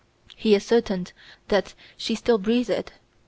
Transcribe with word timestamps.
He 0.35 0.55
ascertained 0.55 1.13
that 1.49 1.75
she 1.95 2.15
still 2.15 2.39
breathed. 2.39 2.91